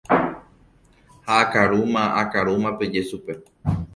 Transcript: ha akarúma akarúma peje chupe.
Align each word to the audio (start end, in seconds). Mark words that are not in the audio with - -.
ha 1.27 1.35
akarúma 1.45 2.03
akarúma 2.21 2.69
peje 2.79 3.01
chupe. 3.09 3.33